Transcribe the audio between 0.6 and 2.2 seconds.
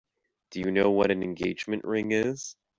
you know what an engagement ring